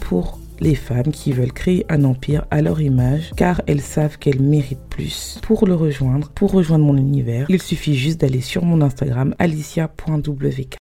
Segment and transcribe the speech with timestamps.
[0.00, 4.40] Pour les femmes qui veulent créer un empire à leur image car elles savent qu'elles
[4.40, 5.38] méritent plus.
[5.42, 10.76] Pour le rejoindre, pour rejoindre mon univers, il suffit juste d'aller sur mon Instagram alicia.wk.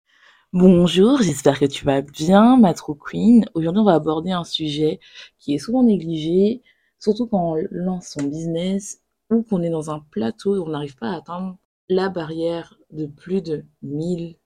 [0.52, 3.46] Bonjour, j'espère que tu vas bien, ma true queen.
[3.54, 5.00] Aujourd'hui, on va aborder un sujet
[5.38, 6.64] qui est souvent négligé,
[6.98, 10.96] surtout quand on lance son business ou qu'on est dans un plateau et on n'arrive
[10.96, 14.38] pas à atteindre la barrière de plus de 1000,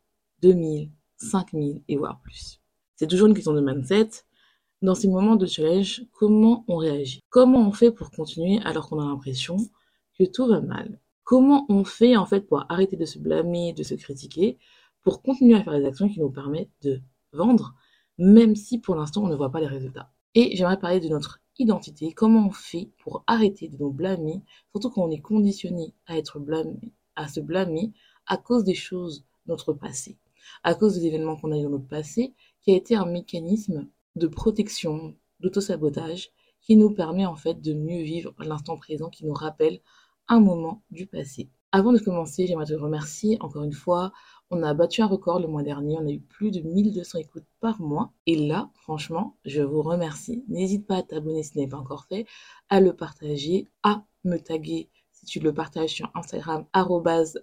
[0.41, 2.62] 2000, 5000 et voire plus.
[3.04, 4.12] C'est toujours une question de mindset.
[4.82, 7.20] Dans ces moments de challenge, comment on réagit?
[7.28, 9.58] Comment on fait pour continuer alors qu'on a l'impression
[10.18, 11.02] que tout va mal?
[11.26, 14.58] Comment on fait en fait pour arrêter de se blâmer, de se critiquer,
[15.02, 17.02] pour continuer à faire des actions qui nous permettent de
[17.34, 17.76] vendre,
[18.18, 20.09] même si pour l'instant on ne voit pas les résultats?
[20.34, 24.92] Et j'aimerais parler de notre identité, comment on fait pour arrêter de nous blâmer, surtout
[24.92, 27.92] quand on est conditionné à être blâmé, à se blâmer
[28.28, 30.18] à cause des choses de notre passé,
[30.64, 33.88] à cause des événements qu'on a eu dans notre passé qui a été un mécanisme
[34.16, 39.33] de protection, d'autosabotage, qui nous permet en fait de mieux vivre l'instant présent, qui nous
[39.33, 39.81] rappelle
[40.28, 41.50] un moment du passé.
[41.72, 44.14] Avant de commencer, j'aimerais te remercier encore une fois.
[44.52, 47.47] On a battu un record le mois dernier, on a eu plus de 1200 écoutes
[47.59, 48.14] par mois.
[48.28, 50.44] Et là, franchement, je vous remercie.
[50.47, 52.28] N'hésite pas à t'abonner si ce n'est pas encore fait,
[52.69, 56.66] à le partager, à me taguer si tu le partages sur Instagram,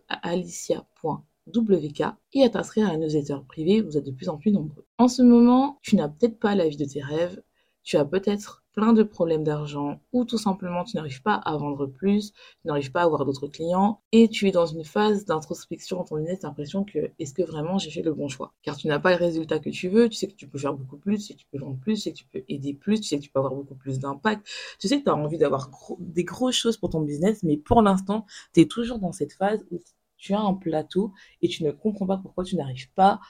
[0.09, 2.03] alicia.com WK
[2.33, 4.87] et à t'inscrire à un newsletter privé, vous êtes de plus en plus nombreux.
[4.99, 7.43] En ce moment, tu n'as peut-être pas la vie de tes rêves,
[7.83, 11.87] tu as peut-être plein de problèmes d'argent ou tout simplement tu n'arrives pas à vendre
[11.87, 15.97] plus, tu n'arrives pas à avoir d'autres clients et tu es dans une phase d'introspection
[15.97, 18.53] dans ton business, l'impression que est-ce que vraiment j'ai fait le bon choix?
[18.63, 20.75] Car tu n'as pas le résultat que tu veux, tu sais que tu peux faire
[20.75, 22.75] beaucoup plus, tu sais que tu peux vendre plus, tu sais que tu peux aider
[22.75, 24.47] plus, tu sais que tu peux avoir beaucoup plus d'impact,
[24.79, 27.83] tu sais que tu as envie d'avoir des grosses choses pour ton business, mais pour
[27.83, 28.25] l'instant,
[28.55, 29.81] tu es toujours dans cette phase où
[30.21, 33.21] tu as un plateau et tu ne comprends pas pourquoi tu n'arrives pas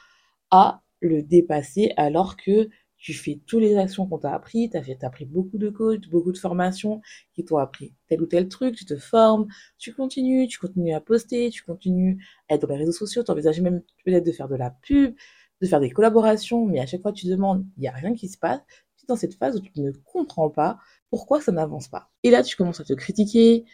[0.51, 2.69] à le dépasser alors que
[2.99, 5.71] tu fais toutes les actions qu'on t'a appris, tu as, fait, as pris beaucoup de
[5.71, 7.01] coachs, beaucoup de formations
[7.33, 9.47] qui t'ont appris tel ou tel truc, tu te formes,
[9.79, 13.31] tu continues, tu continues à poster, tu continues à être dans les réseaux sociaux, tu
[13.31, 15.15] envisages même peut-être de faire de la pub,
[15.63, 18.29] de faire des collaborations, mais à chaque fois tu demandes, il n'y a rien qui
[18.29, 18.61] se passe,
[18.99, 20.79] tu es dans cette phase où tu ne comprends pas
[21.09, 22.11] pourquoi ça n'avance pas.
[22.23, 23.65] Et là, tu commences à te critiquer,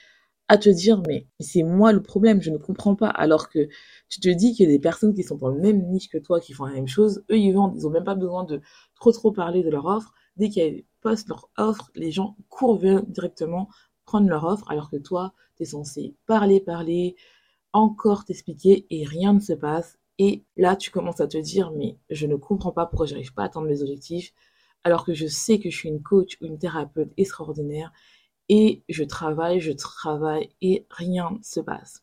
[0.49, 3.09] à te dire mais c'est moi le problème, je ne comprends pas.
[3.09, 3.69] Alors que
[4.09, 6.53] tu te dis a des personnes qui sont dans le même niche que toi, qui
[6.53, 8.61] font la même chose, eux ils vendent, ils ont même pas besoin de
[8.95, 10.13] trop trop parler de leur offre.
[10.37, 13.69] Dès qu'ils postent leur offre, les gens courent directement
[14.05, 17.17] prendre leur offre, alors que toi, tu es censé parler, parler,
[17.73, 19.99] encore t'expliquer et rien ne se passe.
[20.19, 23.43] Et là, tu commences à te dire, mais je ne comprends pas pourquoi j'arrive pas
[23.43, 24.33] à atteindre mes objectifs,
[24.85, 27.93] alors que je sais que je suis une coach ou une thérapeute extraordinaire
[28.49, 32.03] et je travaille, je travaille et rien ne se passe.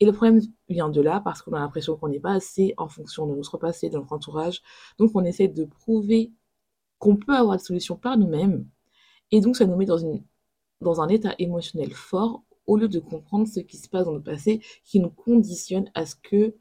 [0.00, 2.88] Et le problème vient de là parce qu'on a l'impression qu'on n'est pas assez en
[2.88, 4.62] fonction de notre passé, de notre entourage.
[4.98, 6.32] Donc on essaie de prouver
[6.98, 8.66] qu'on peut avoir des solutions par nous-mêmes.
[9.32, 10.22] Et donc ça nous met dans, une,
[10.80, 14.24] dans un état émotionnel fort au lieu de comprendre ce qui se passe dans notre
[14.24, 16.54] passé qui nous conditionne à ce que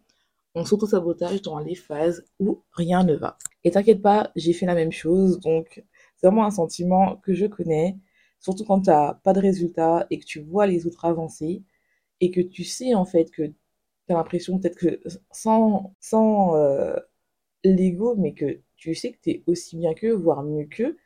[0.56, 3.38] on s'auto-sabotage dans les phases où rien ne va.
[3.64, 5.40] Et t'inquiète pas, j'ai fait la même chose.
[5.40, 5.84] Donc
[6.16, 7.98] c'est vraiment un sentiment que je connais
[8.40, 11.64] Surtout quand tu n'as pas de résultat et que tu vois les autres avancer
[12.22, 13.54] et que tu sais en fait que tu
[14.10, 16.96] as l'impression peut-être que sans, sans euh,
[17.64, 20.98] l'ego, mais que tu sais que tu es aussi bien qu'eux, voire mieux qu'eux,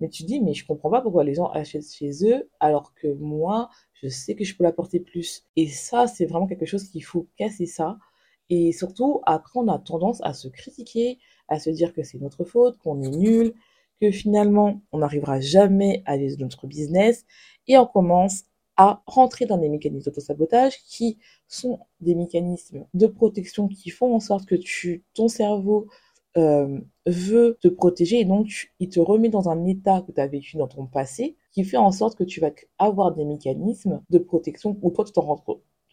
[0.00, 3.08] mais tu dis, mais je comprends pas pourquoi les gens achètent chez eux alors que
[3.14, 5.44] moi, je sais que je peux l'apporter plus.
[5.56, 7.98] Et ça, c'est vraiment quelque chose qu'il faut casser ça.
[8.48, 12.44] Et surtout, après, on a tendance à se critiquer, à se dire que c'est notre
[12.44, 13.54] faute, qu'on est nul,
[14.00, 17.24] que finalement, on n'arrivera jamais à aller notre business
[17.68, 18.44] et on commence
[18.76, 21.18] à rentrer dans des mécanismes d'auto-sabotage qui
[21.48, 25.86] sont des mécanismes de protection qui font en sorte que tu, ton cerveau
[26.36, 30.28] euh, veut te protéger et donc il te remet dans un état que tu as
[30.28, 34.18] vécu dans ton passé qui fait en sorte que tu vas avoir des mécanismes de
[34.18, 35.44] protection où toi tu t'en rends,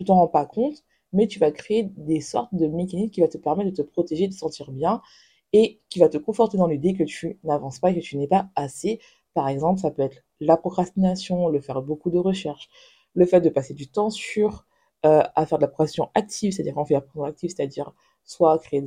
[0.06, 3.38] t'en rends pas compte mais tu vas créer des sortes de mécanismes qui vont te
[3.38, 5.01] permettre de te protéger, de te sentir bien
[5.53, 8.27] et qui va te conforter dans l'idée que tu n'avances pas et que tu n'es
[8.27, 8.99] pas assez.
[9.33, 12.69] Par exemple, ça peut être la procrastination, le faire beaucoup de recherches,
[13.13, 14.65] le fait de passer du temps sur
[15.05, 18.83] euh, à faire de la procrastination active, c'est-à-dire en procrastination active, c'est-à-dire soit créer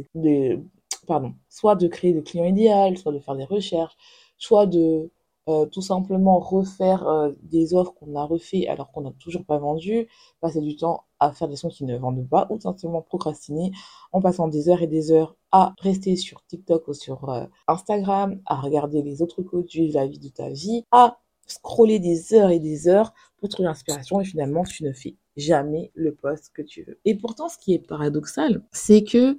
[1.06, 3.96] pardon, soit de créer des clients idéaux, soit de faire des recherches,
[4.36, 5.10] soit de
[5.50, 9.58] euh, tout simplement refaire euh, des offres qu'on a refait alors qu'on n'a toujours pas
[9.58, 10.08] vendu,
[10.40, 13.72] passer du temps à faire des sons qui ne vendent pas, ou simplement procrastiner
[14.12, 18.40] en passant des heures et des heures à rester sur TikTok ou sur euh, Instagram,
[18.46, 22.50] à regarder les autres coachs, vivre la vie de ta vie, à scroller des heures
[22.50, 26.62] et des heures pour trouver l'inspiration et finalement tu ne fais jamais le poste que
[26.62, 26.98] tu veux.
[27.04, 29.36] Et pourtant ce qui est paradoxal, c'est que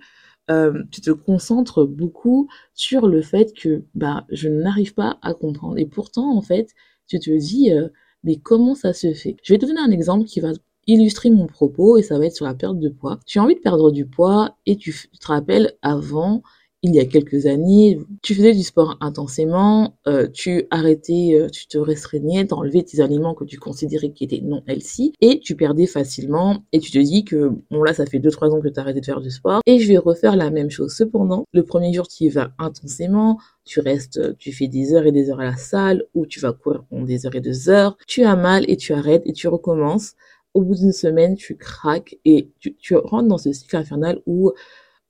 [0.49, 5.77] euh, tu te concentres beaucoup sur le fait que bah, je n'arrive pas à comprendre.
[5.77, 6.73] Et pourtant, en fait,
[7.07, 7.89] tu te dis, euh,
[8.23, 9.37] mais comment ça se fait?
[9.43, 10.51] Je vais te donner un exemple qui va
[10.87, 13.19] illustrer mon propos et ça va être sur la perte de poids.
[13.25, 16.41] Tu as envie de perdre du poids et tu te rappelles avant,
[16.83, 21.67] il y a quelques années, tu faisais du sport intensément, euh, tu arrêtais, euh, tu
[21.67, 25.85] te restreignais, t'enlevais tes aliments que tu considérais qui étaient non healthy et tu perdais
[25.85, 28.83] facilement et tu te dis que bon là ça fait 2-3 ans que tu as
[28.83, 30.93] arrêté de faire du sport et je vais refaire la même chose.
[30.93, 35.11] Cependant, le premier jour tu y vas intensément, tu restes, tu fais des heures et
[35.11, 37.95] des heures à la salle ou tu vas courir pendant des heures et des heures,
[38.07, 40.13] tu as mal et tu arrêtes et tu recommences.
[40.53, 44.51] Au bout d'une semaine, tu craques et tu, tu rentres dans ce cycle infernal où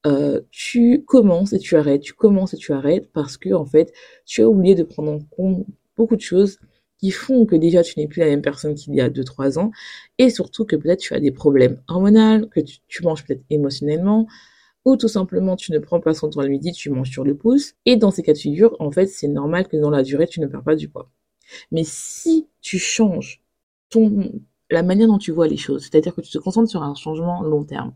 [0.06, 3.94] euh, tu commences et tu arrêtes, tu commences et tu arrêtes parce que en fait,
[4.26, 5.66] tu as oublié de prendre en compte
[5.96, 6.60] beaucoup de choses
[6.98, 9.72] qui font que déjà tu n'es plus la même personne qu'il y a 2-3 ans
[10.18, 14.28] et surtout que peut-être tu as des problèmes hormonaux, que tu, manges peut-être émotionnellement
[14.86, 17.36] ou tout simplement tu ne prends pas son temps le midi, tu manges sur le
[17.36, 20.28] pouce et dans ces cas de figure, en fait, c'est normal que dans la durée,
[20.28, 21.12] tu ne perds pas du poids.
[21.72, 23.44] Mais si tu changes
[23.90, 24.32] ton,
[24.72, 25.84] la manière dont tu vois les choses.
[25.84, 27.94] C'est-à-dire que tu te concentres sur un changement long terme.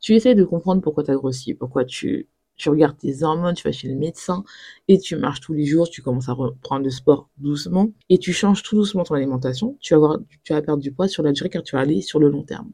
[0.00, 3.66] Tu essaies de comprendre pourquoi tu as grossi, pourquoi tu, tu regardes tes hormones, tu
[3.66, 4.44] vas chez le médecin
[4.88, 8.32] et tu marches tous les jours, tu commences à reprendre le sport doucement et tu
[8.32, 9.76] changes tout doucement ton alimentation.
[9.80, 12.18] Tu vas, tu vas perdre du poids sur la durée car tu vas aller sur
[12.20, 12.70] le long terme.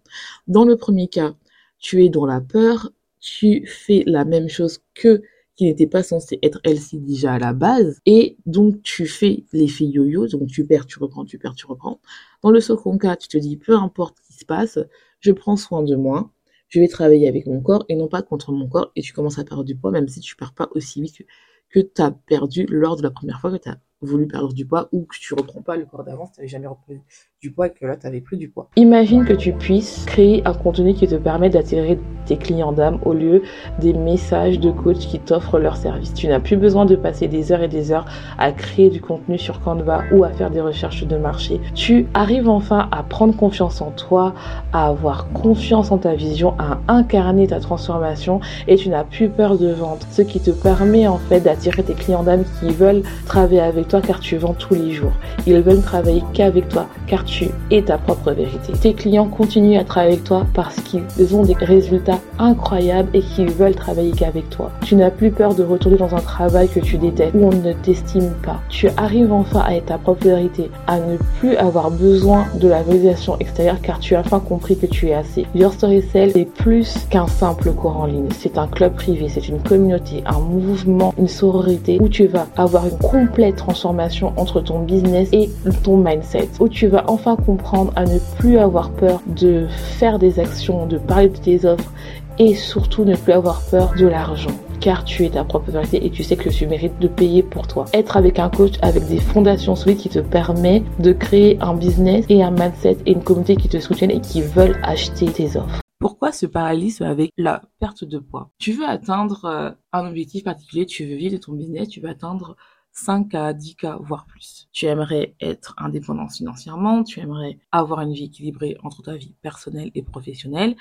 [0.49, 1.35] Dans le premier cas,
[1.79, 2.91] tu es dans la peur,
[3.21, 5.23] tu fais la même chose que
[5.57, 8.01] qui n'était pas censé être healthy déjà à la base.
[8.05, 12.01] Et donc, tu fais l'effet yo-yo, donc tu perds, tu reprends, tu perds, tu reprends.
[12.43, 14.79] Dans le second cas, tu te dis, peu importe ce qui se passe,
[15.21, 16.31] je prends soin de moi,
[16.69, 19.39] je vais travailler avec mon corps et non pas contre mon corps, et tu commences
[19.39, 21.25] à perdre du poids, même si tu perds pas aussi vite que,
[21.71, 24.67] que tu as perdu lors de la première fois que tu as voulu perdre du
[24.67, 27.01] poids ou que tu reprends pas le corps d'avance, tu n'avais jamais repris
[27.41, 28.69] du poids et que là tu n'avais plus du poids.
[28.77, 33.15] Imagine que tu puisses créer un contenu qui te permet d'attirer tes clients d'âme au
[33.15, 33.43] lieu
[33.81, 36.13] des messages de coach qui t'offrent leur service.
[36.13, 38.07] Tu n'as plus besoin de passer des heures et des heures
[38.39, 41.61] à créer du contenu sur Canva ou à faire des recherches de marché.
[41.75, 44.35] Tu arrives enfin à prendre confiance en toi,
[44.73, 49.57] à avoir confiance en ta vision, à incarner ta transformation et tu n'as plus peur
[49.57, 50.07] de vendre.
[50.11, 54.01] Ce qui te permet en fait d'attirer tes clients d'âme qui veulent travailler avec toi
[54.01, 55.13] car tu vends tous les jours.
[55.47, 58.73] Ils veulent travailler qu'avec toi car tu es ta propre vérité.
[58.73, 63.51] Tes clients continuent à travailler avec toi parce qu'ils ont des résultats incroyables et qu'ils
[63.51, 64.71] veulent travailler qu'avec toi.
[64.85, 67.73] Tu n'as plus peur de retourner dans un travail que tu détestes où on ne
[67.73, 68.61] t'estime pas.
[68.69, 72.83] Tu arrives enfin à être ta propre vérité, à ne plus avoir besoin de la
[72.83, 75.47] validation extérieure car tu as enfin compris que tu es assez.
[75.55, 78.29] Your Story Cell est plus qu'un simple cours en ligne.
[78.39, 82.87] C'est un club privé, c'est une communauté, un mouvement, une sororité où tu vas avoir
[82.87, 85.51] une complète transformation entre ton business et
[85.83, 86.49] ton mindset.
[86.61, 90.99] Où tu vas enfin comprendre à ne plus avoir peur de faire des actions, de
[90.99, 91.93] parler de tes offres
[92.39, 96.11] et surtout ne plus avoir peur de l'argent car tu es ta propre vérité et
[96.11, 97.87] tu sais que tu mérites de payer pour toi.
[97.93, 102.25] Être avec un coach avec des fondations solides qui te permet de créer un business
[102.29, 105.81] et un mindset et une communauté qui te soutiennent et qui veulent acheter tes offres.
[105.99, 108.51] Pourquoi ce paralysme avec la perte de poids?
[108.59, 112.11] Tu veux atteindre euh, un objectif particulier, tu veux vivre de ton business, tu veux
[112.11, 112.57] atteindre
[112.97, 114.69] 5 à 10K, voire plus.
[114.73, 119.91] Tu aimerais être indépendant financièrement, tu aimerais avoir une vie équilibrée entre ta vie personnelle
[119.95, 120.77] et professionnelle,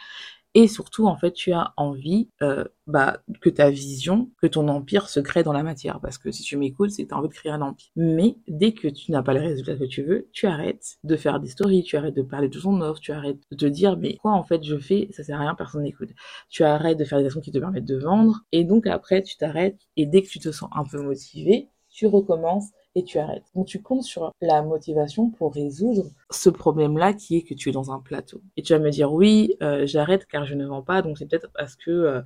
[0.57, 5.09] et surtout, en fait, tu as envie euh, bah, que ta vision, que ton empire
[5.09, 5.99] se crée dans la matière.
[5.99, 7.89] Parce que si tu m'écoutes, c'est que tu as envie de créer un empire.
[7.97, 11.41] Mais dès que tu n'as pas les résultats que tu veux, tu arrêtes de faire
[11.41, 14.15] des stories, tu arrêtes de parler de ton offre, tu arrêtes de te dire, mais
[14.15, 16.11] quoi en fait je fais, ça sert à rien, personne n'écoute.
[16.49, 18.39] Tu arrêtes de faire des actions qui te permettent de vendre.
[18.53, 19.81] Et donc après, tu t'arrêtes.
[19.97, 23.45] Et dès que tu te sens un peu motivé, tu recommences et tu arrêtes.
[23.55, 27.71] Donc tu comptes sur la motivation pour résoudre ce problème-là qui est que tu es
[27.71, 28.41] dans un plateau.
[28.57, 31.25] Et tu vas me dire oui, euh, j'arrête car je ne vends pas, donc c'est
[31.25, 32.21] peut-être parce que euh,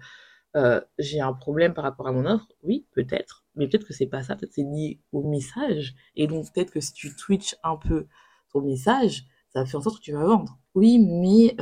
[0.55, 2.47] euh, j'ai un problème par rapport à mon offre.
[2.63, 5.93] Oui, peut-être, mais peut-être que c'est pas ça, peut-être c'est lié au message.
[6.15, 8.07] Et donc peut-être que si tu twitches un peu
[8.51, 10.57] ton message, ça fait en sorte que tu vas vendre.
[10.73, 11.55] Oui, mais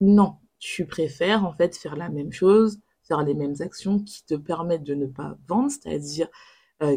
[0.00, 4.34] non, tu préfères en fait faire la même chose faire les mêmes actions qui te
[4.34, 6.28] permettent de ne pas vendre, c'est-à-dire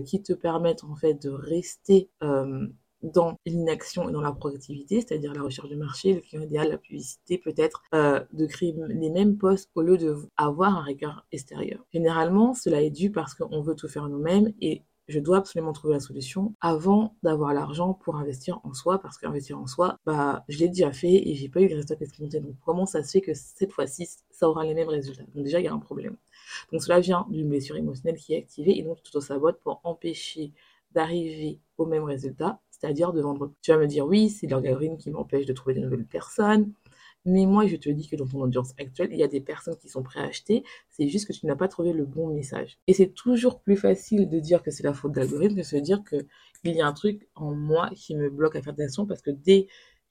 [0.05, 2.67] qui te permettent en fait de rester euh,
[3.01, 6.77] dans l'inaction et dans la productivité, c'est-à-dire la recherche du marché, le client idéal, la
[6.77, 11.85] publicité peut-être, euh, de créer les mêmes postes au lieu d'avoir un regard extérieur.
[11.93, 15.95] Généralement, cela est dû parce qu'on veut tout faire nous-mêmes et je dois absolument trouver
[15.95, 20.59] la solution avant d'avoir l'argent pour investir en soi, parce qu'investir en soi, bah, je
[20.59, 22.39] l'ai déjà fait et j'ai pas eu les résultats escomptés.
[22.39, 25.23] Donc, comment ça se fait que cette fois-ci, ça aura les mêmes résultats?
[25.33, 26.15] Donc, déjà, il y a un problème.
[26.71, 29.81] Donc cela vient d'une blessure émotionnelle qui est activée et donc tu te sabotes pour
[29.83, 30.53] empêcher
[30.91, 33.53] d'arriver au même résultat, c'est-à-dire de vendre.
[33.61, 36.73] Tu vas me dire oui, c'est l'algorithme qui m'empêche de trouver de nouvelles personnes.
[37.25, 39.75] Mais moi, je te dis que dans ton audience actuelle, il y a des personnes
[39.75, 40.63] qui sont prêtes à acheter.
[40.89, 42.79] C'est juste que tu n'as pas trouvé le bon message.
[42.87, 45.63] Et c'est toujours plus facile de dire que c'est la faute de l'algorithme que de
[45.63, 48.83] se dire qu'il y a un truc en moi qui me bloque à faire des
[48.83, 49.67] actions parce que dès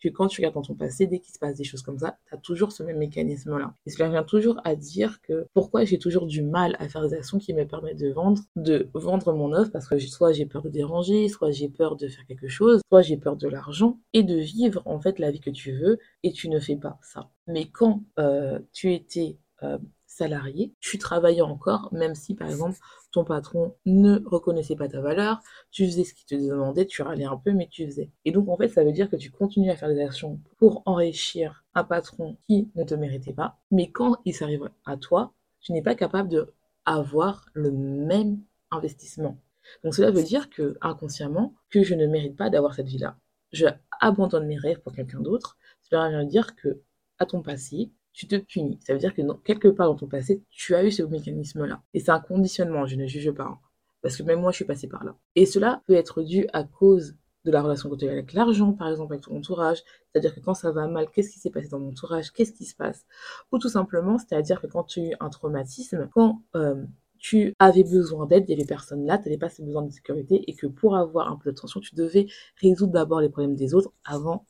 [0.06, 2.34] quand tu regardes dans ton passé, dès qu'il se passe des choses comme ça, tu
[2.34, 3.74] as toujours ce même mécanisme-là.
[3.86, 7.14] Et cela vient toujours à dire que pourquoi j'ai toujours du mal à faire des
[7.14, 10.62] actions qui me permettent de vendre, de vendre mon offre, parce que soit j'ai peur
[10.62, 14.22] de déranger, soit j'ai peur de faire quelque chose, soit j'ai peur de l'argent, et
[14.22, 17.30] de vivre en fait la vie que tu veux, et tu ne fais pas ça.
[17.46, 19.78] Mais quand euh, tu étais euh,
[20.18, 22.76] salarié, tu travaillais encore, même si par exemple
[23.12, 27.24] ton patron ne reconnaissait pas ta valeur, tu faisais ce qu'il te demandait, tu râlais
[27.24, 28.10] un peu, mais tu faisais.
[28.24, 30.82] Et donc en fait, ça veut dire que tu continues à faire des actions pour
[30.86, 35.72] enrichir un patron qui ne te méritait pas, mais quand il s'arrive à toi, tu
[35.72, 36.52] n'es pas capable de
[36.84, 39.38] avoir le même investissement.
[39.84, 43.16] Donc cela veut dire que inconsciemment que je ne mérite pas d'avoir cette vie-là.
[43.52, 43.66] Je
[44.00, 45.56] abandonne mes rêves pour quelqu'un d'autre.
[45.82, 46.80] Cela veut dire que
[47.18, 48.80] à ton passé, tu te punis.
[48.84, 51.82] Ça veut dire que quelque part dans ton passé, tu as eu ce mécanisme-là.
[51.94, 53.44] Et c'est un conditionnement, je ne juge pas.
[53.44, 53.58] Hein.
[54.02, 55.14] parce que même moi, je suis passée par là.
[55.36, 58.72] Et cela peut être dû à cause de la relation que tu as avec l'argent,
[58.72, 59.84] par exemple, avec ton entourage.
[60.10, 62.32] C'est-à-dire que quand ça va mal, qu'est-ce qui s'est passé dans mon entourage?
[62.32, 63.06] Qu'est-ce qui se passe?
[63.52, 66.82] Ou tout simplement, c'est-à-dire que quand tu as eu un traumatisme, quand euh,
[67.18, 69.92] tu avais besoin d'aide, il y avait personne là, tu n'avais pas ce besoin de
[69.92, 72.26] sécurité et que pour avoir un peu de tension, tu devais
[72.60, 74.44] résoudre d'abord les problèmes des autres avant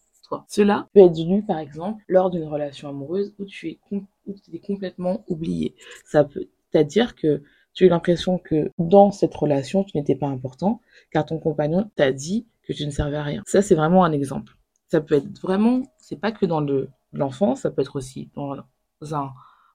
[0.49, 3.79] cela peut être dû, par exemple, lors d'une relation amoureuse où tu es,
[4.53, 5.75] es complètement oublié.
[6.05, 7.43] Ça peut, c'est-à-dire que
[7.73, 10.81] tu as l'impression que dans cette relation, tu n'étais pas important,
[11.11, 13.43] car ton compagnon t'a dit que tu ne servais à rien.
[13.47, 14.57] Ça, c'est vraiment un exemple.
[14.89, 18.57] Ça peut être vraiment, c'est pas que dans le, l'enfance, ça peut être aussi dans
[19.13, 19.33] un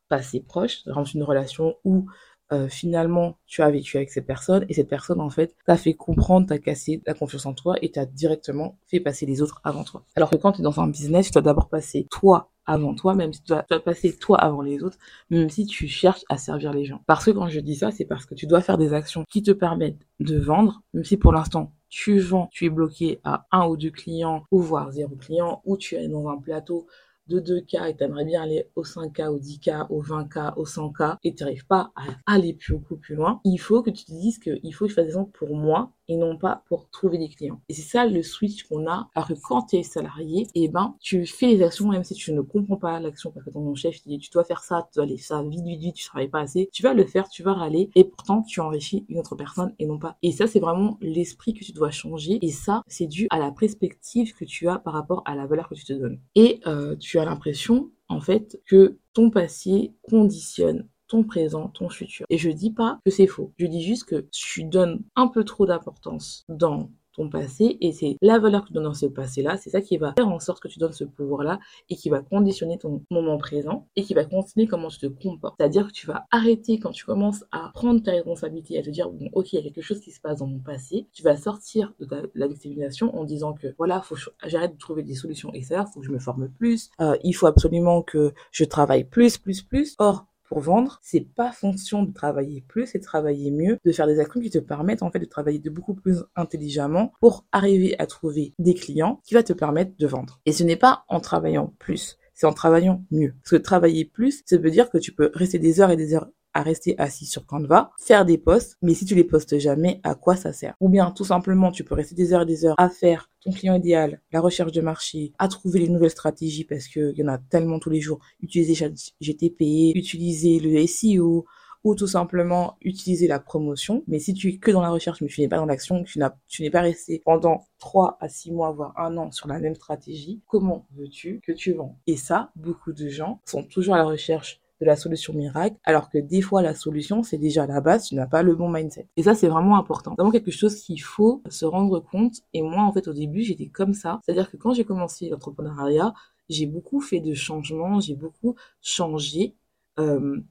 [0.09, 2.05] passé proche, dans une relation où
[2.53, 5.93] euh, finalement tu as vécu avec cette personne et cette personne en fait t'a fait
[5.95, 9.83] comprendre, t'a cassé la confiance en toi et t'a directement fait passer les autres avant
[9.83, 10.05] toi.
[10.15, 13.15] Alors que quand tu es dans un business, tu dois d'abord passer toi avant toi,
[13.15, 14.97] même si tu dois, passer toi avant les autres,
[15.29, 17.01] même si tu cherches à servir les gens.
[17.07, 19.41] Parce que quand je dis ça, c'est parce que tu dois faire des actions qui
[19.41, 23.67] te permettent de vendre, même si pour l'instant tu vends, tu es bloqué à un
[23.67, 26.87] ou deux clients, ou voire zéro client, ou tu es dans un plateau
[27.27, 31.33] de 2K et t'aimerais bien aller au 5K, au 10K, au 20K, au 100K et
[31.33, 34.39] tu n'arrives pas à aller plus beaucoup plus loin, il faut que tu te dises
[34.39, 37.61] qu'il faut que je fasse des pour moi et non pas pour trouver des clients.
[37.69, 39.09] Et c'est ça le switch qu'on a.
[39.15, 42.33] Alors que quand tu es salarié, eh ben, tu fais les actions même si tu
[42.33, 44.95] ne comprends pas l'action parce que ton chef te dit tu dois faire ça, tu
[44.95, 46.69] dois aller ça vite, vite, vite, tu travailles pas assez.
[46.71, 49.85] Tu vas le faire, tu vas râler et pourtant tu enrichis une autre personne et
[49.85, 50.17] non pas.
[50.21, 52.39] Et ça, c'est vraiment l'esprit que tu dois changer.
[52.41, 55.69] Et ça, c'est dû à la perspective que tu as par rapport à la valeur
[55.69, 56.19] que tu te donnes.
[56.35, 62.25] Et euh, tu as l'impression en fait que ton passé conditionne ton présent, ton futur.
[62.31, 63.53] Et je dis pas que c'est faux.
[63.59, 68.17] Je dis juste que tu donnes un peu trop d'importance dans ton passé et c'est
[68.19, 70.59] la valeur que tu donnes dans ce passé-là, c'est ça qui va faire en sorte
[70.59, 71.59] que tu donnes ce pouvoir-là
[71.91, 75.53] et qui va conditionner ton moment présent et qui va conditionner comment tu te comportes.
[75.59, 79.11] C'est-à-dire que tu vas arrêter quand tu commences à prendre ta responsabilité, à te dire
[79.11, 81.37] bon ok il y a quelque chose qui se passe dans mon passé, tu vas
[81.37, 84.17] sortir de, la victimisation en disant que voilà faut
[84.47, 87.45] j'arrête de trouver des solutions extérieures, faut que je me forme plus, euh, il faut
[87.45, 89.93] absolument que je travaille plus plus plus.
[89.99, 90.25] Or
[90.59, 94.49] vendre, c'est pas fonction de travailler plus, de travailler mieux, de faire des actions qui
[94.49, 98.73] te permettent en fait de travailler de beaucoup plus intelligemment pour arriver à trouver des
[98.73, 100.39] clients qui va te permettre de vendre.
[100.45, 103.33] Et ce n'est pas en travaillant plus, c'est en travaillant mieux.
[103.43, 106.13] Parce que travailler plus, ça veut dire que tu peux rester des heures et des
[106.13, 109.99] heures à rester assis sur Canva, faire des posts, mais si tu les postes jamais,
[110.03, 110.75] à quoi ça sert?
[110.79, 113.51] Ou bien tout simplement, tu peux rester des heures et des heures à faire ton
[113.51, 117.27] client idéal, la recherche de marché, à trouver les nouvelles stratégies parce qu'il y en
[117.27, 118.19] a tellement tous les jours.
[118.41, 121.45] Utiliser GTP, utiliser le SEO,
[121.83, 124.03] ou tout simplement utiliser la promotion.
[124.07, 126.19] Mais si tu es que dans la recherche, mais tu n'es pas dans l'action, tu
[126.61, 130.41] n'es pas resté pendant 3 à 6 mois, voire un an sur la même stratégie,
[130.47, 131.99] comment veux-tu que tu vends?
[132.07, 136.09] Et ça, beaucoup de gens sont toujours à la recherche de la solution miracle, alors
[136.09, 139.07] que des fois la solution c'est déjà la base, tu n'as pas le bon mindset.
[139.17, 140.11] Et ça c'est vraiment important.
[140.11, 142.35] C'est vraiment quelque chose qu'il faut se rendre compte.
[142.53, 146.13] Et moi en fait au début j'étais comme ça, c'est-à-dire que quand j'ai commencé l'entrepreneuriat,
[146.49, 149.55] j'ai beaucoup fait de changements, j'ai beaucoup changé.
[149.99, 150.41] Euh,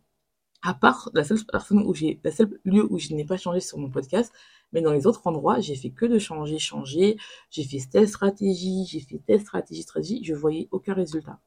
[0.65, 3.61] À part la seule personne où j'ai, la seule lieu où je n'ai pas changé
[3.61, 4.33] sur mon podcast,
[4.73, 7.17] mais dans les autres endroits, j'ai fait que de changer, changer.
[7.51, 10.25] J'ai fait telle stratégie, j'ai fait telle stratégie, stratégie.
[10.25, 11.41] Je voyais aucun résultat.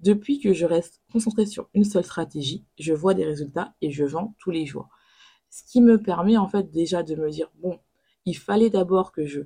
[0.00, 4.04] Depuis que je reste concentrée sur une seule stratégie, je vois des résultats et je
[4.04, 4.88] vends tous les jours.
[5.50, 7.78] Ce qui me permet en fait déjà de me dire, bon,
[8.24, 9.42] il fallait d'abord que je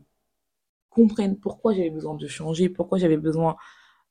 [0.90, 3.56] comprenne pourquoi j'avais besoin de changer, pourquoi j'avais besoin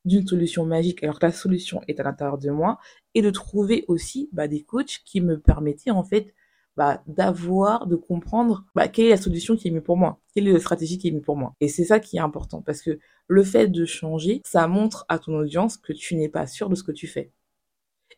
[0.06, 2.78] d'une solution magique alors que la solution est à l'intérieur de moi
[3.14, 6.34] et de trouver aussi bah, des coachs qui me permettaient en fait
[6.78, 10.48] bah, d'avoir, de comprendre bah, quelle est la solution qui est mise pour moi, quelle
[10.48, 11.56] est la stratégie qui est mise pour moi.
[11.62, 15.20] Et c'est ça qui est important parce que le fait de changer, ça montre à
[15.20, 17.32] ton audience que tu n'es pas sûr de ce que tu fais.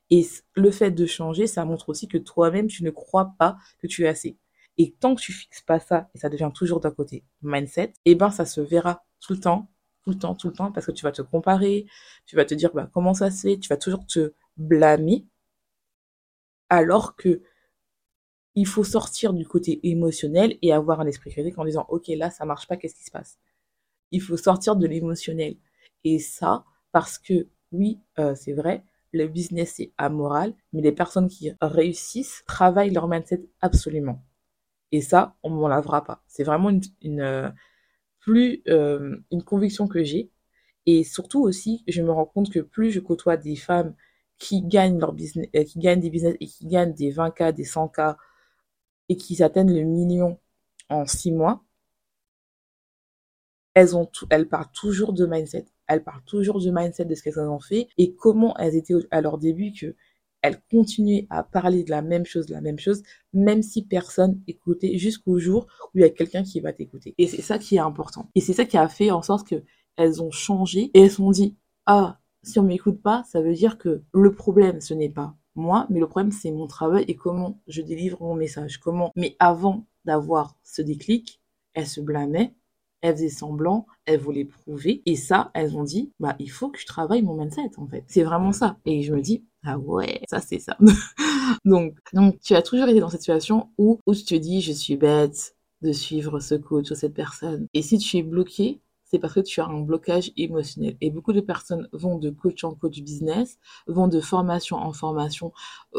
[0.10, 3.88] Et le fait de changer, ça montre aussi que toi-même, tu ne crois pas que
[3.88, 4.38] tu es assez.
[4.78, 8.16] Et tant que tu fixes pas ça, et ça devient toujours d'un côté mindset, eh
[8.16, 9.70] ben, ça se verra tout le temps,
[10.04, 11.88] tout le temps, tout le temps, parce que tu vas te comparer,
[12.26, 15.26] tu vas te dire, bah, comment ça se fait, tu vas toujours te blâmer,
[16.70, 17.42] alors que
[18.56, 22.30] il faut sortir du côté émotionnel et avoir un esprit critique en disant, OK, là,
[22.32, 23.38] ça marche pas, qu'est-ce qui se passe?
[24.12, 25.58] Il faut sortir de l'émotionnel.
[26.06, 31.28] Et ça, parce que, oui, euh, c'est vrai, le business c'est amoral, mais les personnes
[31.28, 34.24] qui réussissent travaillent leur mindset absolument.
[34.92, 36.24] Et ça, on ne m'en lavera pas.
[36.28, 36.70] C'est vraiment
[37.02, 37.50] une, euh,
[38.20, 40.32] plus euh, une conviction que j'ai.
[40.86, 43.96] Et surtout aussi, je me rends compte que plus je côtoie des femmes
[44.38, 48.16] qui gagnent leur business, qui gagnent des business et qui gagnent des 20K, des 100K,
[49.10, 50.40] et qui atteignent le million
[50.90, 51.64] en six mois,
[53.74, 55.66] elles, ont elles parlent toujours de mindset.
[55.88, 59.22] Elles parlent toujours du mindset de ce qu'elles ont fait et comment elles étaient à
[59.22, 59.96] leur début que
[60.42, 63.02] elles continuaient à parler de la même chose, de la même chose,
[63.34, 67.16] même si personne écoutait jusqu'au jour où il y a quelqu'un qui va t'écouter.
[67.18, 68.30] Et c'est ça qui est important.
[68.36, 69.64] Et c'est ça qui a fait en sorte que
[69.98, 71.58] elles ont changé et elles se sont dit,
[71.88, 75.88] ah, si on m'écoute pas, ça veut dire que le problème, ce n'est pas moi,
[75.90, 78.80] mais le problème, c'est mon travail et comment je délivre mon message.
[78.80, 79.12] Comment.
[79.16, 81.42] Mais avant d'avoir ce déclic,
[81.74, 82.54] elles se blâmaient,
[83.02, 85.02] elles faisaient semblant, elles voulaient prouver.
[85.06, 88.04] Et ça, elles ont dit, bah, il faut que je travaille mon mindset, en fait.
[88.08, 88.78] C'est vraiment ça.
[88.86, 90.78] Et je me dis, ah ouais, ça, c'est ça.
[91.66, 94.72] donc, donc, tu as toujours été dans cette situation où, où tu te dis, je
[94.72, 97.68] suis bête de suivre ce coach ou cette personne.
[97.74, 98.82] Et si tu es bloqué,
[99.16, 100.98] c'est parce que tu as un blocage émotionnel.
[101.00, 105.54] Et beaucoup de personnes vont de coach en coach business, vont de formation en formation,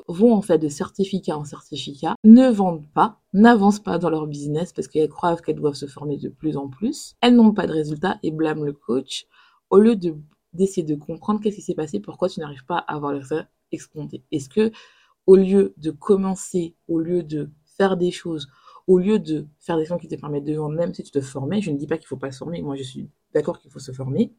[0.07, 4.75] vont en fait de certificat en certificat, ne vendent pas, n'avancent pas dans leur business
[4.75, 7.15] parce qu'elles croient qu'elles doivent se former de plus en plus.
[7.23, 9.27] Elles n'ont pas de résultats et blâment le coach
[9.71, 10.15] au lieu de
[10.53, 13.49] d'essayer de comprendre qu'est-ce qui s'est passé, pourquoi tu n'arrives pas à avoir le résultat
[13.73, 14.25] escompté.
[14.31, 14.71] Est-ce que
[15.27, 18.49] au lieu de commencer, au lieu de faire des choses,
[18.87, 21.21] au lieu de faire des choses qui te permettent de vendre, même si tu te
[21.21, 23.71] formais, je ne dis pas qu'il faut pas se former, moi je suis d'accord qu'il
[23.71, 24.33] faut se former,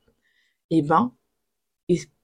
[0.69, 1.13] et eh ben,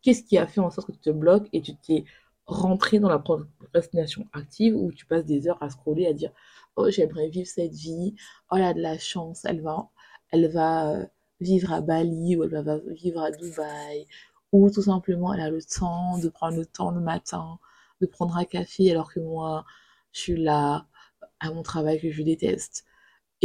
[0.01, 2.05] qu'est-ce qui a fait en sorte que tu te bloques et tu t'es
[2.45, 6.31] rentré dans la procrastination active où tu passes des heures à scroller, à dire
[6.75, 8.15] oh j'aimerais vivre cette vie,
[8.51, 9.89] oh elle a de la chance, elle va,
[10.31, 11.05] elle va euh,
[11.39, 14.07] vivre à Bali ou elle va vivre à Dubaï.
[14.51, 17.59] Ou tout simplement elle a le temps de prendre le temps le matin
[18.01, 19.65] de prendre un café alors que moi
[20.11, 20.85] je suis là
[21.43, 22.85] à mon travail que je déteste.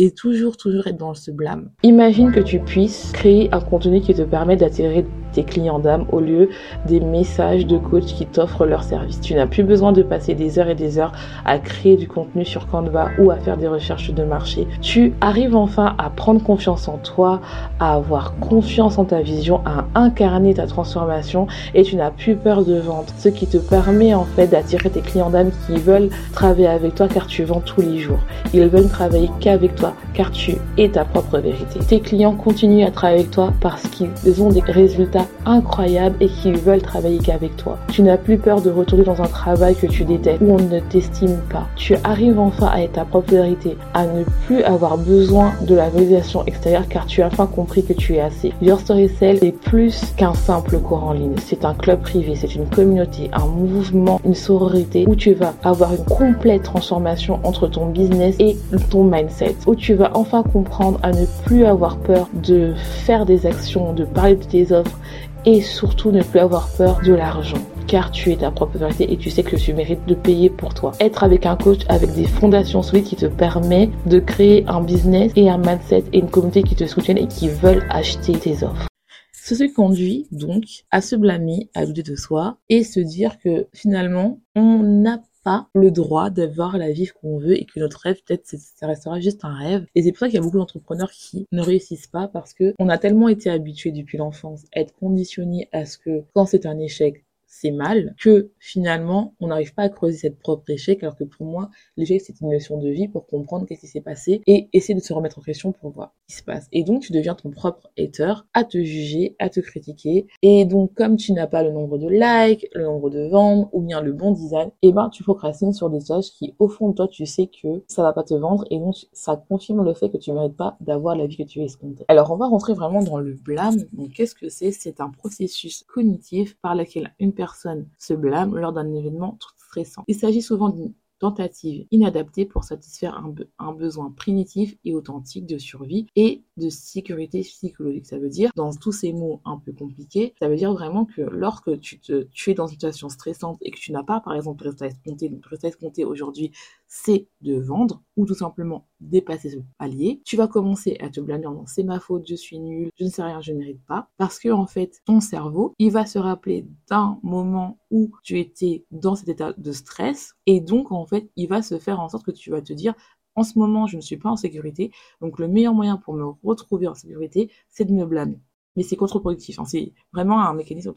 [0.00, 1.70] Et toujours, toujours être dans ce blâme.
[1.82, 6.20] Imagine que tu puisses créer un contenu qui te permet d'attirer tes clients d'âme au
[6.20, 6.50] lieu
[6.86, 9.20] des messages de coach qui t'offrent leur service.
[9.20, 11.12] Tu n'as plus besoin de passer des heures et des heures
[11.44, 14.68] à créer du contenu sur Canva ou à faire des recherches de marché.
[14.80, 17.40] Tu arrives enfin à prendre confiance en toi,
[17.80, 22.64] à avoir confiance en ta vision, à incarner ta transformation et tu n'as plus peur
[22.64, 23.08] de vendre.
[23.18, 27.08] Ce qui te permet en fait d'attirer tes clients d'âme qui veulent travailler avec toi
[27.08, 28.20] car tu vends tous les jours.
[28.54, 31.78] Ils veulent travailler qu'avec toi car tu es ta propre vérité.
[31.80, 36.52] Tes clients continuent à travailler avec toi parce qu'ils ont des résultats incroyable et qui
[36.52, 37.78] veulent travailler qu'avec toi.
[37.90, 40.80] Tu n'as plus peur de retourner dans un travail que tu détestes où on ne
[40.80, 41.66] t'estime pas.
[41.76, 45.88] Tu arrives enfin à être ta propre vérité, à ne plus avoir besoin de la
[45.88, 48.52] validation extérieure car tu as enfin compris que tu es assez.
[48.62, 51.34] Your Story Cell est plus qu'un simple cours en ligne.
[51.44, 55.94] C'est un club privé, c'est une communauté, un mouvement, une sororité où tu vas avoir
[55.94, 58.56] une complète transformation entre ton business et
[58.90, 59.56] ton mindset.
[59.78, 64.36] Tu vas enfin comprendre à ne plus avoir peur de faire des actions, de parler
[64.36, 64.98] de tes offres
[65.46, 69.16] et surtout ne plus avoir peur de l'argent car tu es ta propre vérité et
[69.16, 70.92] tu sais que tu mérites de payer pour toi.
[71.00, 75.32] Être avec un coach avec des fondations solides qui te permet de créer un business
[75.34, 78.86] et un mindset et une communauté qui te soutiennent et qui veulent acheter tes offres.
[79.32, 83.66] Ce qui conduit donc à se blâmer, à douter de soi et se dire que
[83.72, 88.20] finalement on n'a pas le droit d'avoir la vie qu'on veut et que notre rêve
[88.26, 89.86] peut-être ça restera juste un rêve.
[89.94, 92.74] Et c'est pour ça qu'il y a beaucoup d'entrepreneurs qui ne réussissent pas parce que
[92.78, 96.66] on a tellement été habitué depuis l'enfance à être conditionné à ce que quand c'est
[96.66, 101.16] un échec c'est mal, que finalement, on n'arrive pas à creuser cette propre échec, alors
[101.16, 104.42] que pour moi, l'échec, c'est une leçon de vie pour comprendre qu'est-ce qui s'est passé
[104.46, 106.68] et essayer de se remettre en question pour voir ce qui se passe.
[106.72, 110.26] Et donc, tu deviens ton propre hater, à te juger, à te critiquer.
[110.42, 113.80] Et donc, comme tu n'as pas le nombre de likes, le nombre de ventes, ou
[113.80, 116.90] bien le bon design, et eh ben, tu procrastines sur des tâches qui, au fond
[116.90, 119.94] de toi, tu sais que ça va pas te vendre, et donc, ça confirme le
[119.94, 122.04] fait que tu mérites pas d'avoir la vie que tu escomptais.
[122.08, 123.78] Alors, on va rentrer vraiment dans le blâme.
[123.94, 124.70] Donc, qu'est-ce que c'est?
[124.70, 130.02] C'est un processus cognitif par lequel une personne se blâme lors d'un événement stressant.
[130.08, 133.22] Il s'agit souvent d'une tentative inadaptée pour satisfaire
[133.58, 138.06] un, besoin primitif et authentique de survie et de sécurité psychologique.
[138.06, 141.22] Ça veut dire, dans tous ces mots un peu compliqués, ça veut dire vraiment que
[141.22, 142.00] lorsque tu,
[142.48, 145.28] es dans une situation stressante et que tu n'as pas, par exemple, le résultat escompté,
[145.28, 146.50] donc aujourd'hui,
[146.88, 151.46] c'est de vendre ou tout simplement dépasser ce palier, tu vas commencer à te blâmer
[151.46, 153.84] en disant c'est ma faute, je suis nul, je ne sais rien, je ne mérite
[153.86, 154.08] pas.
[154.16, 158.86] Parce que en fait, ton cerveau, il va se rappeler d'un moment où tu étais
[158.90, 162.24] dans cet état de stress et donc en fait, il va se faire en sorte
[162.24, 162.94] que tu vas te dire
[163.34, 166.24] en ce moment, je ne suis pas en sécurité, donc le meilleur moyen pour me
[166.42, 168.40] retrouver en sécurité, c'est de me blâmer.
[168.74, 169.64] Mais c'est contre-productif, hein.
[169.64, 170.92] c'est vraiment un mécanisme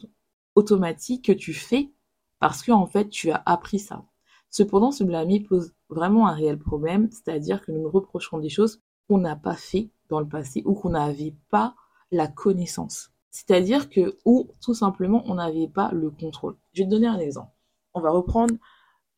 [0.56, 1.92] automatique que tu fais
[2.40, 4.04] parce que en fait, tu as appris ça.
[4.50, 8.80] Cependant, ce blâmer pose vraiment un réel problème, c'est-à-dire que nous nous reprochons des choses
[9.08, 11.74] qu'on n'a pas fait dans le passé ou qu'on n'avait pas
[12.10, 13.10] la connaissance.
[13.30, 16.56] C'est-à-dire que, ou tout simplement, on n'avait pas le contrôle.
[16.72, 17.50] Je vais te donner un exemple.
[17.94, 18.54] On va reprendre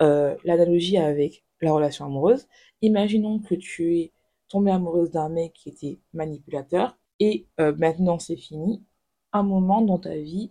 [0.02, 2.46] euh, l'analogie avec la relation amoureuse.
[2.82, 4.12] Imaginons que tu es
[4.48, 8.84] tombée amoureuse d'un mec qui était manipulateur et euh, maintenant c'est fini.
[9.32, 10.50] Un moment dans ta vie,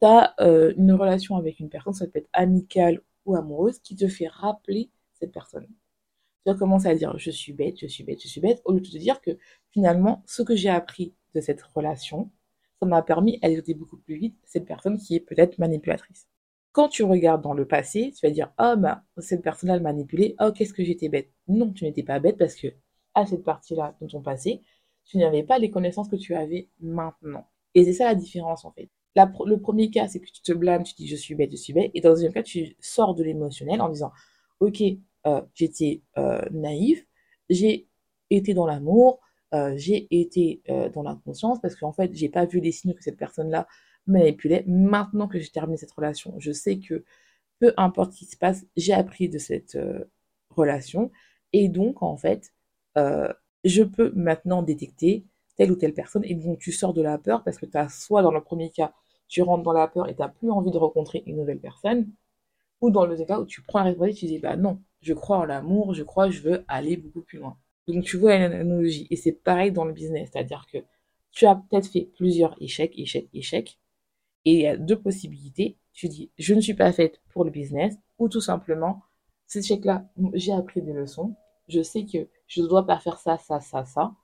[0.00, 3.94] tu as euh, une relation avec une personne, ça peut être amicale ou amoureuse, qui
[3.94, 5.66] te fait rappeler cette personne.
[5.66, 8.72] Tu vas commencer à dire je suis bête, je suis bête, je suis bête, au
[8.72, 9.32] lieu de te dire que
[9.72, 12.30] finalement, ce que j'ai appris de cette relation,
[12.80, 16.26] ça m'a permis d'écouter beaucoup plus vite cette personne qui est peut-être manipulatrice.
[16.72, 20.52] Quand tu regardes dans le passé, tu vas dire oh bah cette personne-là manipulé, oh
[20.52, 21.30] qu'est-ce que j'étais bête.
[21.48, 22.68] Non, tu n'étais pas bête parce que
[23.14, 24.62] à cette partie-là de ton passé,
[25.06, 27.48] tu n'avais pas les connaissances que tu avais maintenant.
[27.74, 28.90] Et c'est ça la différence en fait.
[29.14, 31.72] le premier cas, c'est que tu te blâmes, tu dis je suis bête, je suis
[31.72, 31.90] bête.
[31.94, 34.12] Et dans le deuxième cas, tu sors de l'émotionnel en disant
[34.60, 34.82] ok,
[35.26, 37.06] euh, j'étais euh, naïf,
[37.50, 37.88] j'ai
[38.30, 39.20] été dans l'amour,
[39.54, 40.62] euh, j'ai été
[40.94, 43.66] dans la conscience parce qu'en fait, j'ai pas vu les signes que cette personne-là
[44.06, 44.64] manipulait.
[44.66, 47.04] Maintenant que j'ai terminé cette relation, je sais que
[47.58, 49.78] peu importe ce qui se passe, j'ai appris de cette
[50.50, 51.10] relation
[51.52, 52.52] et donc en fait,
[52.96, 55.24] je peux maintenant détecter
[55.56, 57.88] telle ou telle personne et donc tu sors de la peur parce que tu as
[57.88, 58.92] soit dans le premier cas,
[59.28, 62.10] tu rentres dans la peur et tu n'as plus envie de rencontrer une nouvelle personne,
[62.80, 65.38] ou dans le cas où tu prends la responsabilité, tu dis, bah non, je crois
[65.38, 67.58] en l'amour, je crois, je veux aller beaucoup plus loin.
[67.88, 69.06] Donc tu vois l'analogie.
[69.10, 70.78] Et c'est pareil dans le business, c'est-à-dire que
[71.32, 73.78] tu as peut-être fait plusieurs échecs, échecs, échecs,
[74.44, 75.76] et il y a deux possibilités.
[75.92, 79.02] Tu dis, je ne suis pas faite pour le business, ou tout simplement,
[79.46, 81.36] cet échec-là, j'ai appris des leçons,
[81.68, 84.14] je sais que je ne dois pas faire ça, ça, ça, ça.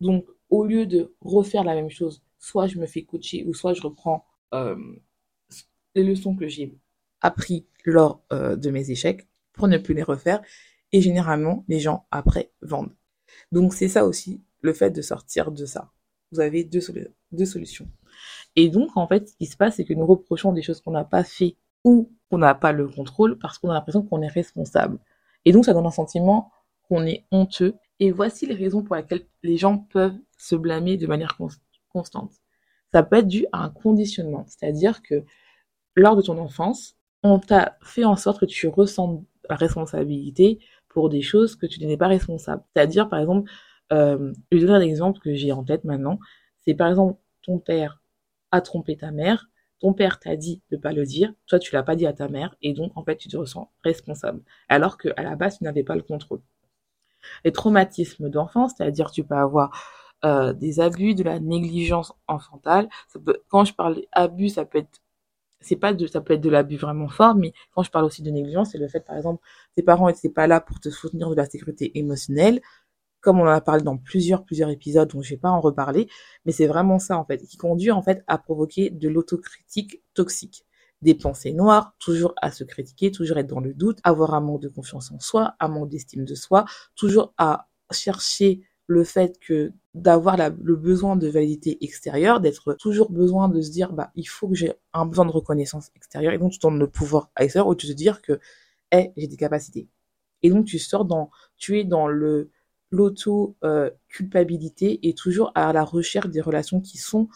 [0.00, 3.74] Donc, au lieu de refaire la même chose, soit je me fais coacher, ou soit
[3.74, 4.24] je reprends
[4.54, 4.76] euh,
[5.94, 6.74] les leçons que j'ai
[7.22, 10.42] appris lors euh, de mes échecs pour ne plus les refaire.
[10.92, 12.94] Et généralement, les gens après vendent.
[13.50, 15.90] Donc c'est ça aussi, le fait de sortir de ça.
[16.32, 16.80] Vous avez deux,
[17.32, 17.88] deux solutions.
[18.56, 20.90] Et donc, en fait, ce qui se passe, c'est que nous reprochons des choses qu'on
[20.92, 24.28] n'a pas fait ou qu'on n'a pas le contrôle parce qu'on a l'impression qu'on est
[24.28, 24.98] responsable.
[25.44, 26.50] Et donc, ça donne un sentiment
[26.88, 27.74] qu'on est honteux.
[28.00, 31.38] Et voici les raisons pour lesquelles les gens peuvent se blâmer de manière
[31.88, 32.32] constante.
[32.92, 35.24] Ça peut être dû à un conditionnement, c'est-à-dire que
[35.94, 41.08] lors de ton enfance, on t'a fait en sorte que tu ressens la responsabilité pour
[41.08, 42.62] des choses que tu n'étais pas responsable.
[42.74, 43.50] C'est-à-dire, par exemple,
[43.92, 46.18] euh, je vais donner un exemple que j'ai en tête maintenant.
[46.60, 48.02] C'est par exemple, ton père
[48.50, 49.48] a trompé ta mère,
[49.80, 52.28] ton père t'a dit de pas le dire, toi tu l'as pas dit à ta
[52.28, 55.82] mère, et donc en fait tu te ressens responsable, alors qu'à la base tu n'avais
[55.82, 56.40] pas le contrôle.
[57.44, 59.70] Les traumatismes d'enfance, c'est-à-dire tu peux avoir
[60.24, 62.88] euh, des abus, de la négligence enfantale.
[63.48, 65.01] quand je parle d'abus, ça peut être
[65.62, 68.22] c'est pas de, ça peut être de l'abus vraiment fort, mais quand je parle aussi
[68.22, 69.42] de négligence, c'est le fait, par exemple,
[69.74, 72.60] tes parents n'étaient pas là pour te soutenir de la sécurité émotionnelle,
[73.20, 76.08] comme on en a parlé dans plusieurs, plusieurs épisodes, dont je vais pas en reparler,
[76.44, 80.66] mais c'est vraiment ça, en fait, qui conduit, en fait, à provoquer de l'autocritique toxique.
[81.02, 84.62] Des pensées noires, toujours à se critiquer, toujours être dans le doute, avoir un manque
[84.62, 88.62] de confiance en soi, un manque d'estime de soi, toujours à chercher
[88.92, 93.92] le fait que d'avoir le besoin de validité extérieure, d'être toujours besoin de se dire
[93.92, 96.88] bah il faut que j'ai un besoin de reconnaissance extérieure et donc tu donnes le
[96.88, 98.40] pouvoir à l'extérieur ou tu te dire que
[98.90, 99.88] hey, j'ai des capacités.
[100.42, 102.50] Et donc tu sors dans tu es dans le
[102.90, 103.56] l'auto
[104.08, 107.28] culpabilité et toujours à la recherche des relations qui sont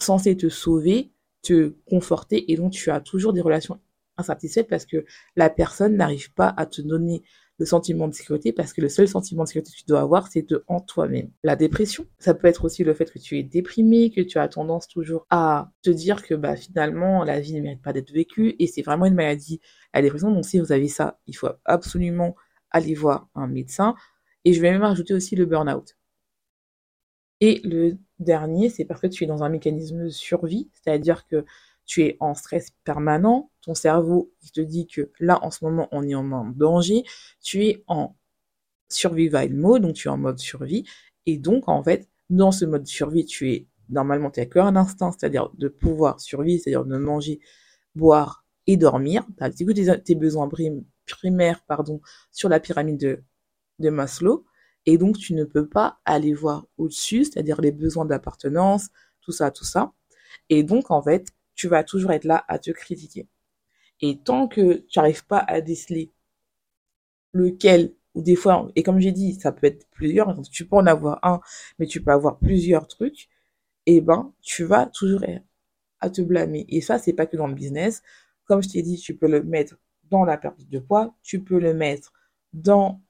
[0.00, 1.12] censées te sauver
[1.42, 3.80] te conforter et donc tu as toujours des relations
[4.16, 5.04] insatisfaites parce que
[5.36, 7.22] la personne n'arrive pas à te donner
[7.58, 10.28] le sentiment de sécurité parce que le seul sentiment de sécurité que tu dois avoir,
[10.28, 11.30] c'est de en toi-même.
[11.42, 14.48] La dépression, ça peut être aussi le fait que tu es déprimé, que tu as
[14.48, 18.54] tendance toujours à te dire que bah finalement la vie ne mérite pas d'être vécue
[18.58, 19.60] et c'est vraiment une maladie.
[19.92, 22.36] La dépression, donc si vous avez ça, il faut absolument
[22.70, 23.94] aller voir un médecin.
[24.44, 25.96] Et je vais même rajouter aussi le burn-out.
[27.40, 31.44] Et le dernier, c'est parce que tu es dans un mécanisme de survie, c'est-à-dire que
[31.88, 35.88] tu es en stress permanent, ton cerveau il te dit que là en ce moment
[35.90, 37.02] on est en danger,
[37.42, 38.14] tu es en
[38.90, 40.84] survival mode, donc tu es en mode survie,
[41.26, 45.12] et donc en fait dans ce mode survie tu es normalement tu n'as qu'un instinct,
[45.12, 47.40] c'est-à-dire de pouvoir survivre, c'est-à-dire de manger,
[47.94, 50.48] boire et dormir, tu as tes, tes besoins
[51.06, 53.22] primaires pardon, sur la pyramide de,
[53.78, 54.44] de Maslow,
[54.84, 58.88] et donc tu ne peux pas aller voir au-dessus, c'est-à-dire les besoins d'appartenance,
[59.22, 59.92] tout ça, tout ça.
[60.50, 63.28] Et donc en fait, tu vas toujours être là à te critiquer.
[64.00, 66.12] Et tant que tu n'arrives pas à déceler
[67.32, 70.86] lequel, ou des fois, et comme j'ai dit, ça peut être plusieurs, tu peux en
[70.86, 71.40] avoir un,
[71.78, 73.28] mais tu peux avoir plusieurs trucs,
[73.86, 75.44] et ben, tu vas toujours être
[76.00, 76.64] à te blâmer.
[76.68, 78.02] Et ça, c'est pas que dans le business.
[78.44, 81.58] Comme je t'ai dit, tu peux le mettre dans la perte de poids, tu peux
[81.58, 82.12] le mettre
[82.52, 83.02] dans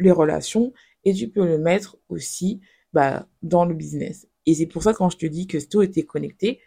[0.00, 0.72] les relations,
[1.04, 2.60] et tu peux le mettre aussi
[2.92, 4.28] bah, dans le business.
[4.46, 6.60] Et c'est pour ça quand je te dis que tout était connecté,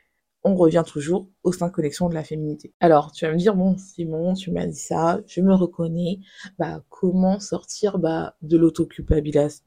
[0.46, 2.72] on revient toujours aux cinq connexions de la féminité.
[2.80, 6.20] Alors, tu vas me dire, bon, Simon, tu m'as dit ça, je me reconnais,
[6.60, 9.64] bah, comment sortir, bah, de l'autoculpabilité,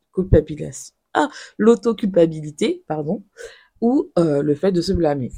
[1.15, 3.25] ah, l'autoculpabilité, pardon,
[3.81, 5.33] ou euh, le fait de se blâmer?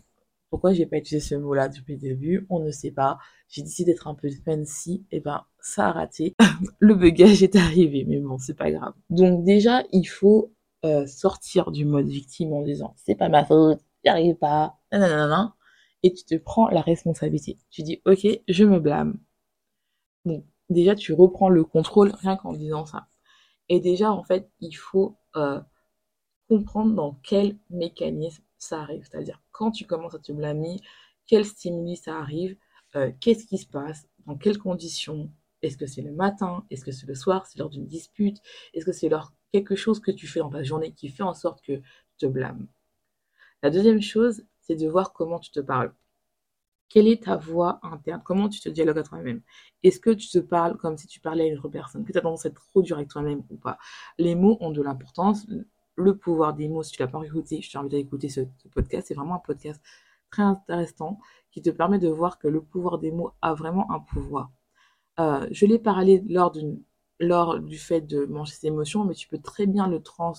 [0.50, 2.46] Pourquoi j'ai pas utilisé ce mot-là depuis le début?
[2.50, 3.18] On ne sait pas.
[3.48, 6.34] J'ai décidé d'être un peu fancy, et ben ça a raté.
[6.80, 8.92] le bugage est arrivé, mais bon, c'est pas grave.
[9.10, 10.52] Donc déjà, il faut
[10.84, 15.56] euh, sortir du mode victime en disant c'est pas ma faute, n'y arrive pas, nanana,
[16.02, 17.58] et tu te prends la responsabilité.
[17.70, 19.18] Tu dis, ok, je me blâme.
[20.24, 23.08] Donc, déjà, tu reprends le contrôle rien qu'en disant ça.
[23.68, 25.60] Et déjà, en fait, il faut euh,
[26.48, 29.06] comprendre dans quel mécanisme ça arrive.
[29.10, 30.80] C'est-à-dire, quand tu commences à te blâmer,
[31.26, 32.56] quel stimuli ça arrive,
[32.96, 35.30] euh, qu'est-ce qui se passe, dans quelles conditions,
[35.62, 38.38] est-ce que c'est le matin, est-ce que c'est le soir, c'est lors d'une dispute,
[38.74, 41.34] est-ce que c'est lors quelque chose que tu fais dans ta journée qui fait en
[41.34, 41.82] sorte que tu
[42.18, 42.66] te blâmes.
[43.62, 45.92] La deuxième chose, c'est de voir comment tu te parles.
[46.88, 48.22] Quelle est ta voix interne?
[48.24, 49.42] Comment tu te dialogues à toi-même?
[49.82, 52.04] Est-ce que tu te parles comme si tu parlais à une autre personne?
[52.04, 53.78] Que tu as tendance à être trop dur avec toi-même ou pas?
[54.18, 55.46] Les mots ont de l'importance.
[55.94, 58.40] Le pouvoir des mots, si tu l'as pas écouté, je t'invite à écouter ce,
[58.72, 59.08] podcast.
[59.08, 59.80] C'est vraiment un podcast
[60.30, 61.20] très intéressant
[61.52, 64.50] qui te permet de voir que le pouvoir des mots a vraiment un pouvoir.
[65.20, 66.56] Euh, je l'ai parlé lors,
[67.20, 70.34] lors du fait de manger ses émotions, mais tu peux très bien le trans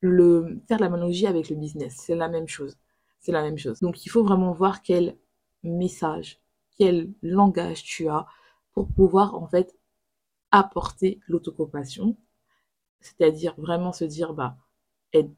[0.00, 1.94] le, faire l'analogie avec le business.
[1.98, 2.76] C'est la même chose.
[3.20, 3.80] C'est la même chose.
[3.80, 5.16] Donc, il faut vraiment voir quel
[5.62, 6.40] message,
[6.78, 8.26] quel langage tu as
[8.72, 9.76] pour pouvoir, en fait,
[10.50, 12.16] apporter l'autocompassion.
[13.00, 14.56] C'est-à-dire vraiment se dire, bah,
[15.12, 15.30] être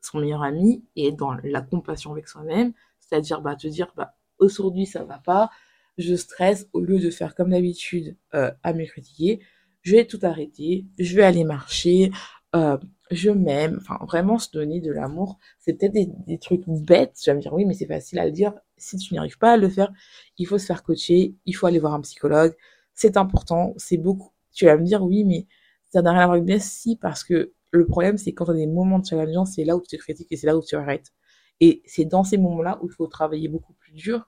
[0.00, 2.72] son meilleur ami et être dans la compassion avec soi-même.
[2.98, 5.50] C'est-à-dire, bah, te dire, bah, aujourd'hui, ça va pas.
[5.98, 9.40] Je stresse au lieu de faire comme d'habitude euh, à me critiquer.
[9.82, 10.86] Je vais tout arrêter.
[10.98, 12.10] Je vais aller marcher.
[12.56, 12.78] Euh,
[13.10, 17.34] je m'aime, enfin vraiment se donner de l'amour, c'est peut-être des, trucs bêtes, tu vas
[17.34, 19.56] me dire oui mais c'est facile à le dire, si tu n'y arrives pas à
[19.56, 19.92] le faire,
[20.38, 22.54] il faut se faire coacher, il faut aller voir un psychologue,
[22.94, 25.46] c'est important, c'est beaucoup, tu vas me dire oui mais
[25.92, 28.52] ça n'a rien à voir avec bien si parce que le problème c'est quand tu
[28.52, 30.62] as des moments de challenge, c'est là où tu te critiques et c'est là où
[30.62, 31.12] tu arrêtes.
[31.60, 34.26] Et c'est dans ces moments-là où il faut travailler beaucoup plus dur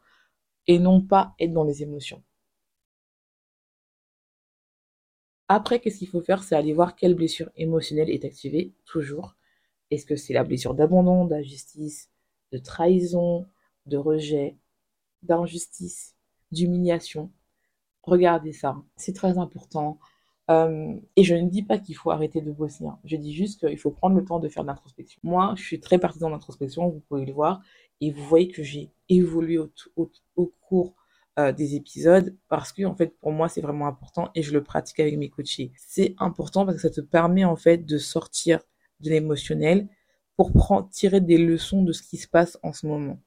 [0.67, 2.23] et non pas être dans les émotions.
[5.49, 6.43] Après, qu'est-ce qu'il faut faire?
[6.43, 9.37] C'est aller voir quelle blessure émotionnelle est activée, toujours.
[9.91, 12.11] Est-ce que c'est la blessure d'abandon, d'injustice,
[12.53, 13.47] de trahison,
[13.87, 14.57] de rejet,
[15.23, 16.17] d'injustice,
[16.51, 17.31] d'humiliation?
[18.03, 19.99] Regardez ça, c'est très important.
[20.51, 22.87] Euh, et je ne dis pas qu'il faut arrêter de bosser.
[22.87, 22.99] Hein.
[23.05, 25.21] Je dis juste qu'il faut prendre le temps de faire de l'introspection.
[25.23, 27.61] Moi, je suis très partisan d'introspection, vous pouvez le voir.
[28.01, 29.71] Et vous voyez que j'ai évolué au,
[30.37, 30.95] au cours
[31.39, 34.63] euh, des épisodes parce que en fait pour moi c'est vraiment important et je le
[34.63, 35.73] pratique avec mes coachés.
[35.79, 38.61] C'est important parce que ça te permet en fait de sortir
[39.01, 39.89] de l'émotionnel
[40.37, 43.19] pour prendre, tirer des leçons de ce qui se passe en ce moment.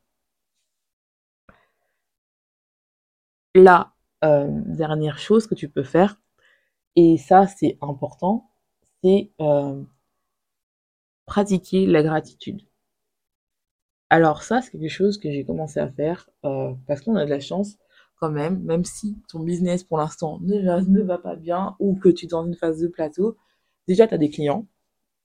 [3.55, 6.21] La euh, dernière chose que tu peux faire,
[6.95, 8.51] et ça c'est important,
[9.03, 9.81] c'est euh,
[11.25, 12.61] pratiquer la gratitude.
[14.09, 17.39] Alors ça, c'est quelque chose que j'ai commencé à faire parce qu'on a de la
[17.39, 17.77] chance
[18.19, 22.25] quand même, même si ton business pour l'instant ne va, pas bien ou que tu
[22.25, 23.37] es dans une phase de plateau,
[23.87, 24.65] déjà tu as des clients.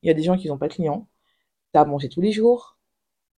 [0.02, 1.08] Il y a des gens qui n'ont pas de clients.
[1.74, 2.78] Tu as tous les jours.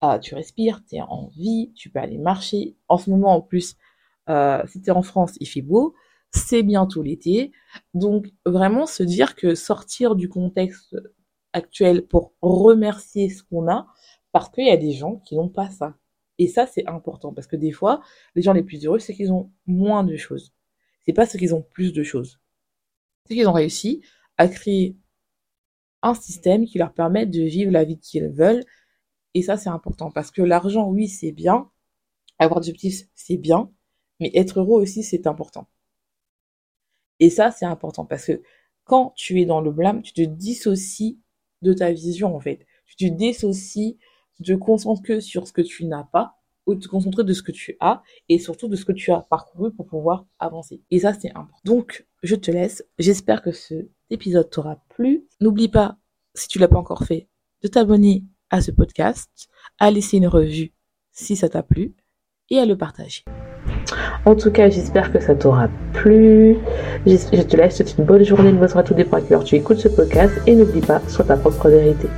[0.00, 2.76] ah, tu respires, tu es en vie, tu peux aller marcher.
[2.88, 3.76] En ce moment, en plus,
[4.28, 5.94] euh, si tu es en France, il fait beau,
[6.30, 7.52] c'est bientôt l'été.
[7.94, 10.96] Donc, vraiment se dire que sortir du contexte
[11.52, 13.86] actuel pour remercier ce qu'on a,
[14.32, 15.94] parce qu'il y a des gens qui n'ont pas ça.
[16.42, 18.02] Et ça, c'est important, parce que des fois,
[18.34, 20.52] les gens les plus heureux, c'est qu'ils ont moins de choses.
[21.06, 22.40] C'est pas ceux qui ont plus de choses.
[23.28, 24.02] C'est qu'ils ont réussi
[24.38, 24.96] à créer
[26.02, 28.64] un système qui leur permet de vivre la vie qu'ils veulent.
[29.34, 31.70] Et ça, c'est important parce que l'argent, oui, c'est bien.
[32.40, 33.70] Avoir des objectifs, c'est bien.
[34.18, 35.68] Mais être heureux aussi, c'est important.
[37.20, 38.42] Et ça, c'est important parce que
[38.82, 41.20] quand tu es dans le blâme, tu te dissocies
[41.62, 42.66] de ta vision, en fait.
[42.86, 43.96] Tu te dissocies,
[44.42, 47.52] te concentres que sur ce que tu n'as pas ou te concentrer de ce que
[47.52, 50.82] tu as et surtout de ce que tu as parcouru pour pouvoir avancer.
[50.90, 51.58] Et ça, c'est important.
[51.64, 52.84] Donc, je te laisse.
[52.98, 55.26] J'espère que ce épisode t'aura plu.
[55.40, 55.98] N'oublie pas,
[56.34, 57.28] si tu l'as pas encore fait,
[57.62, 60.72] de t'abonner à ce podcast, à laisser une revue
[61.10, 61.94] si ça t'a plu
[62.50, 63.24] et à le partager.
[64.24, 66.56] En tout cas, j'espère que ça t'aura plu.
[67.06, 69.78] Je te laisse, c'est une bonne journée, une bonne soirée, tout dépend à tu écoutes
[69.78, 72.08] ce podcast et n'oublie pas, sois ta propre vérité.